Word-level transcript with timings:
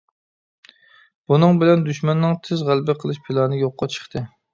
بۇنىڭ 1.31 1.59
بىلەن 1.63 1.83
دۈشمەننىڭ 1.87 2.33
تىز 2.47 2.63
غەلىبە 2.71 2.95
قىلىش 3.05 3.21
پىلانى 3.29 3.61
يوققا 3.61 3.91
چىقتى. 3.97 4.25